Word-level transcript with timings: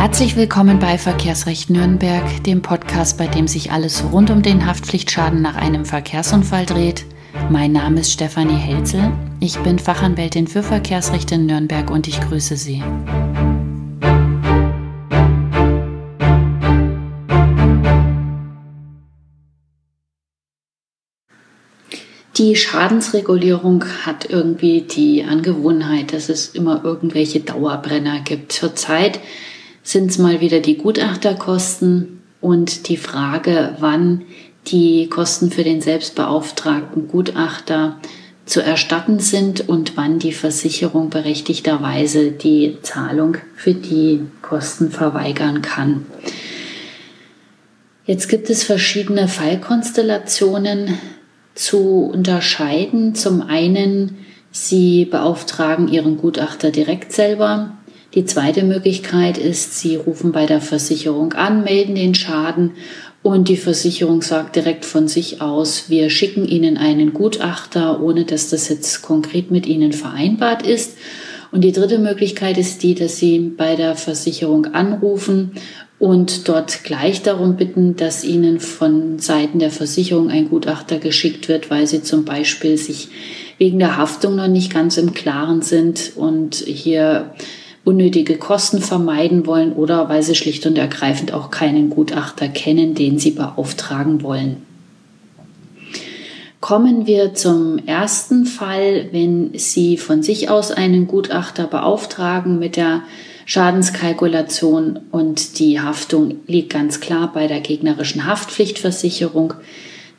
Herzlich 0.00 0.34
willkommen 0.34 0.78
bei 0.78 0.96
Verkehrsrecht 0.96 1.68
Nürnberg, 1.68 2.42
dem 2.44 2.62
Podcast, 2.62 3.18
bei 3.18 3.26
dem 3.26 3.46
sich 3.46 3.70
alles 3.70 4.02
rund 4.10 4.30
um 4.30 4.40
den 4.40 4.64
Haftpflichtschaden 4.64 5.42
nach 5.42 5.56
einem 5.56 5.84
Verkehrsunfall 5.84 6.64
dreht. 6.64 7.04
Mein 7.50 7.72
Name 7.72 8.00
ist 8.00 8.10
Stefanie 8.10 8.56
Helzel. 8.56 9.12
Ich 9.40 9.58
bin 9.58 9.78
Fachanwältin 9.78 10.46
für 10.46 10.62
Verkehrsrecht 10.62 11.30
in 11.32 11.44
Nürnberg 11.44 11.90
und 11.90 12.08
ich 12.08 12.18
grüße 12.18 12.56
Sie. 12.56 12.82
Die 22.38 22.56
Schadensregulierung 22.56 23.84
hat 24.06 24.30
irgendwie 24.30 24.80
die 24.80 25.24
Angewohnheit, 25.24 26.14
dass 26.14 26.30
es 26.30 26.48
immer 26.48 26.82
irgendwelche 26.84 27.40
Dauerbrenner 27.40 28.20
gibt. 28.20 28.52
Zurzeit 28.52 29.20
sind 29.82 30.10
es 30.10 30.18
mal 30.18 30.40
wieder 30.40 30.60
die 30.60 30.76
Gutachterkosten 30.76 32.20
und 32.40 32.88
die 32.88 32.96
Frage, 32.96 33.76
wann 33.80 34.22
die 34.66 35.08
Kosten 35.08 35.50
für 35.50 35.64
den 35.64 35.80
selbstbeauftragten 35.80 37.08
Gutachter 37.08 37.96
zu 38.44 38.62
erstatten 38.62 39.20
sind 39.20 39.68
und 39.68 39.96
wann 39.96 40.18
die 40.18 40.32
Versicherung 40.32 41.08
berechtigterweise 41.08 42.32
die 42.32 42.78
Zahlung 42.82 43.36
für 43.54 43.74
die 43.74 44.22
Kosten 44.42 44.90
verweigern 44.90 45.62
kann. 45.62 46.06
Jetzt 48.06 48.28
gibt 48.28 48.50
es 48.50 48.64
verschiedene 48.64 49.28
Fallkonstellationen 49.28 50.98
zu 51.54 52.10
unterscheiden. 52.12 53.14
Zum 53.14 53.42
einen, 53.42 54.18
Sie 54.50 55.04
beauftragen 55.04 55.86
Ihren 55.86 56.16
Gutachter 56.16 56.72
direkt 56.72 57.12
selber 57.12 57.78
die 58.14 58.24
zweite 58.24 58.64
Möglichkeit 58.64 59.38
ist, 59.38 59.78
Sie 59.78 59.96
rufen 59.96 60.32
bei 60.32 60.46
der 60.46 60.60
Versicherung 60.60 61.32
an, 61.32 61.62
melden 61.62 61.94
den 61.94 62.14
Schaden 62.14 62.72
und 63.22 63.48
die 63.48 63.56
Versicherung 63.56 64.22
sagt 64.22 64.56
direkt 64.56 64.84
von 64.84 65.06
sich 65.06 65.42
aus, 65.42 65.90
wir 65.90 66.08
schicken 66.08 66.46
Ihnen 66.46 66.78
einen 66.78 67.12
Gutachter, 67.12 68.02
ohne 68.02 68.24
dass 68.24 68.48
das 68.48 68.68
jetzt 68.68 69.02
konkret 69.02 69.50
mit 69.50 69.66
Ihnen 69.66 69.92
vereinbart 69.92 70.66
ist. 70.66 70.96
Und 71.52 71.62
die 71.62 71.72
dritte 71.72 71.98
Möglichkeit 71.98 72.56
ist 72.56 72.82
die, 72.82 72.94
dass 72.94 73.18
Sie 73.18 73.38
bei 73.38 73.76
der 73.76 73.94
Versicherung 73.96 74.66
anrufen 74.66 75.52
und 75.98 76.48
dort 76.48 76.82
gleich 76.82 77.22
darum 77.22 77.56
bitten, 77.56 77.94
dass 77.94 78.24
Ihnen 78.24 78.58
von 78.58 79.18
Seiten 79.18 79.58
der 79.58 79.70
Versicherung 79.70 80.30
ein 80.30 80.48
Gutachter 80.48 80.98
geschickt 80.98 81.48
wird, 81.48 81.70
weil 81.70 81.86
Sie 81.86 82.02
zum 82.02 82.24
Beispiel 82.24 82.78
sich 82.78 83.08
wegen 83.58 83.78
der 83.78 83.98
Haftung 83.98 84.36
noch 84.36 84.48
nicht 84.48 84.72
ganz 84.72 84.96
im 84.96 85.12
Klaren 85.12 85.60
sind 85.60 86.12
und 86.16 86.54
hier 86.54 87.34
unnötige 87.84 88.36
Kosten 88.36 88.80
vermeiden 88.80 89.46
wollen 89.46 89.72
oder 89.72 90.08
weil 90.08 90.22
sie 90.22 90.34
schlicht 90.34 90.66
und 90.66 90.76
ergreifend 90.76 91.32
auch 91.32 91.50
keinen 91.50 91.90
Gutachter 91.90 92.48
kennen, 92.48 92.94
den 92.94 93.18
sie 93.18 93.30
beauftragen 93.30 94.22
wollen. 94.22 94.58
Kommen 96.60 97.06
wir 97.06 97.32
zum 97.32 97.78
ersten 97.86 98.44
Fall, 98.44 99.08
wenn 99.12 99.52
Sie 99.54 99.96
von 99.96 100.22
sich 100.22 100.50
aus 100.50 100.70
einen 100.70 101.06
Gutachter 101.06 101.66
beauftragen 101.66 102.58
mit 102.58 102.76
der 102.76 103.02
Schadenskalkulation 103.46 105.00
und 105.10 105.58
die 105.58 105.80
Haftung 105.80 106.36
liegt 106.46 106.70
ganz 106.70 107.00
klar 107.00 107.32
bei 107.32 107.46
der 107.46 107.60
gegnerischen 107.60 108.26
Haftpflichtversicherung, 108.26 109.54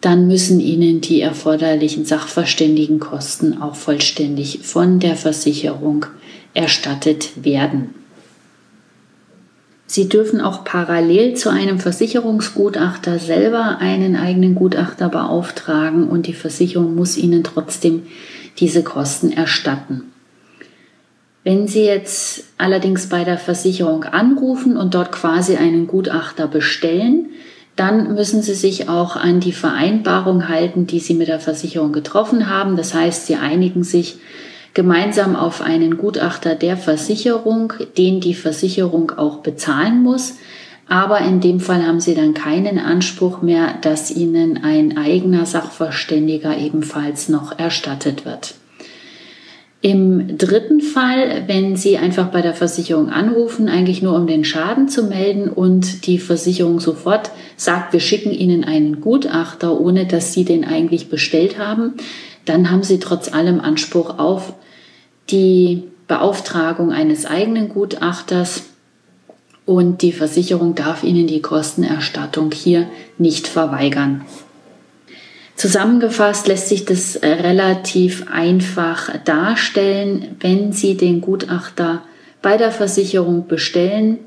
dann 0.00 0.26
müssen 0.26 0.60
Ihnen 0.60 1.02
die 1.02 1.20
erforderlichen 1.20 2.06
Sachverständigenkosten 2.06 3.60
auch 3.60 3.74
vollständig 3.74 4.60
von 4.62 4.98
der 4.98 5.16
Versicherung 5.16 6.06
erstattet 6.54 7.44
werden. 7.44 7.94
Sie 9.86 10.08
dürfen 10.08 10.40
auch 10.40 10.62
parallel 10.62 11.34
zu 11.34 11.50
einem 11.50 11.80
Versicherungsgutachter 11.80 13.18
selber 13.18 13.78
einen 13.80 14.14
eigenen 14.14 14.54
Gutachter 14.54 15.08
beauftragen 15.08 16.08
und 16.08 16.28
die 16.28 16.32
Versicherung 16.32 16.94
muss 16.94 17.16
Ihnen 17.16 17.42
trotzdem 17.42 18.04
diese 18.58 18.84
Kosten 18.84 19.32
erstatten. 19.32 20.12
Wenn 21.42 21.66
Sie 21.66 21.82
jetzt 21.82 22.44
allerdings 22.56 23.08
bei 23.08 23.24
der 23.24 23.38
Versicherung 23.38 24.04
anrufen 24.04 24.76
und 24.76 24.94
dort 24.94 25.10
quasi 25.10 25.56
einen 25.56 25.88
Gutachter 25.88 26.46
bestellen, 26.46 27.30
dann 27.74 28.14
müssen 28.14 28.42
Sie 28.42 28.54
sich 28.54 28.88
auch 28.88 29.16
an 29.16 29.40
die 29.40 29.52
Vereinbarung 29.52 30.48
halten, 30.48 30.86
die 30.86 31.00
Sie 31.00 31.14
mit 31.14 31.26
der 31.26 31.40
Versicherung 31.40 31.92
getroffen 31.92 32.48
haben. 32.48 32.76
Das 32.76 32.94
heißt, 32.94 33.26
Sie 33.26 33.34
einigen 33.34 33.82
sich 33.82 34.18
gemeinsam 34.74 35.36
auf 35.36 35.60
einen 35.62 35.96
Gutachter 35.96 36.54
der 36.54 36.76
Versicherung, 36.76 37.72
den 37.98 38.20
die 38.20 38.34
Versicherung 38.34 39.12
auch 39.12 39.38
bezahlen 39.38 40.02
muss. 40.02 40.34
Aber 40.88 41.20
in 41.20 41.40
dem 41.40 41.60
Fall 41.60 41.86
haben 41.86 42.00
Sie 42.00 42.14
dann 42.14 42.34
keinen 42.34 42.78
Anspruch 42.78 43.42
mehr, 43.42 43.74
dass 43.80 44.10
Ihnen 44.10 44.64
ein 44.64 44.98
eigener 44.98 45.46
Sachverständiger 45.46 46.58
ebenfalls 46.58 47.28
noch 47.28 47.56
erstattet 47.58 48.24
wird. 48.24 48.54
Im 49.82 50.36
dritten 50.36 50.82
Fall, 50.82 51.44
wenn 51.46 51.74
Sie 51.74 51.96
einfach 51.96 52.26
bei 52.26 52.42
der 52.42 52.52
Versicherung 52.52 53.08
anrufen, 53.08 53.68
eigentlich 53.68 54.02
nur 54.02 54.14
um 54.14 54.26
den 54.26 54.44
Schaden 54.44 54.88
zu 54.88 55.04
melden 55.04 55.48
und 55.48 56.06
die 56.06 56.18
Versicherung 56.18 56.80
sofort 56.80 57.30
sagt, 57.56 57.94
wir 57.94 58.00
schicken 58.00 58.30
Ihnen 58.30 58.62
einen 58.62 59.00
Gutachter, 59.00 59.80
ohne 59.80 60.04
dass 60.04 60.34
Sie 60.34 60.44
den 60.44 60.66
eigentlich 60.66 61.08
bestellt 61.08 61.58
haben, 61.58 61.94
dann 62.44 62.70
haben 62.70 62.82
Sie 62.82 62.98
trotz 62.98 63.32
allem 63.32 63.60
Anspruch 63.60 64.18
auf 64.18 64.52
die 65.30 65.84
Beauftragung 66.08 66.92
eines 66.92 67.26
eigenen 67.26 67.68
Gutachters 67.68 68.64
und 69.66 70.02
die 70.02 70.12
Versicherung 70.12 70.74
darf 70.74 71.04
Ihnen 71.04 71.26
die 71.26 71.42
Kostenerstattung 71.42 72.50
hier 72.50 72.88
nicht 73.18 73.46
verweigern. 73.46 74.24
Zusammengefasst 75.54 76.48
lässt 76.48 76.68
sich 76.68 76.86
das 76.86 77.20
relativ 77.22 78.26
einfach 78.32 79.16
darstellen, 79.24 80.36
wenn 80.40 80.72
Sie 80.72 80.96
den 80.96 81.20
Gutachter 81.20 82.02
bei 82.42 82.56
der 82.56 82.72
Versicherung 82.72 83.46
bestellen 83.46 84.18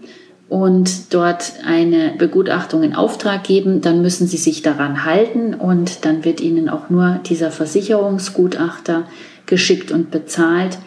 und 0.50 1.14
dort 1.14 1.54
eine 1.66 2.14
Begutachtung 2.18 2.84
in 2.84 2.96
Auftrag 2.96 3.44
geben, 3.44 3.82
dann 3.82 4.02
müssen 4.02 4.28
Sie 4.28 4.38
sich 4.38 4.62
daran 4.62 5.06
halten 5.06 5.54
und 5.54 6.06
dann 6.06 6.26
wird 6.26 6.42
Ihnen 6.42 6.70
auch 6.70 6.90
nur 6.90 7.20
dieser 7.26 7.52
Versicherungsgutachter 7.52 9.06
geschickt 9.46 9.92
und 9.92 10.12
bezahlt. 10.12 10.78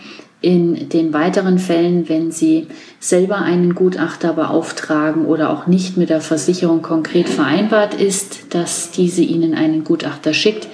In 0.42 0.90
den 0.90 1.12
weiteren 1.12 1.58
Fällen, 1.58 2.08
wenn 2.08 2.30
Sie 2.30 2.68
selber 3.00 3.38
einen 3.38 3.74
Gutachter 3.74 4.34
beauftragen 4.34 5.24
oder 5.24 5.50
auch 5.50 5.66
nicht 5.66 5.96
mit 5.96 6.10
der 6.10 6.20
Versicherung 6.20 6.82
konkret 6.82 7.28
vereinbart 7.28 7.94
ist, 7.94 8.54
dass 8.54 8.90
diese 8.90 9.22
Ihnen 9.22 9.54
einen 9.54 9.82
Gutachter 9.82 10.34
schickt, 10.34 10.68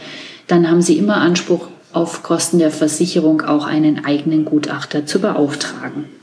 dann 0.49 0.69
haben 0.69 0.83
Sie 0.83 0.99
immer 0.99 1.17
Anspruch 1.17 1.69
auf 1.93 2.23
Kosten 2.23 2.59
der 2.59 2.71
Versicherung 2.71 3.43
auch 3.43 3.67
einen 3.67 4.05
eigenen 4.05 4.45
Gutachter 4.45 5.07
zu 5.07 5.21
beauftragen. 5.21 6.22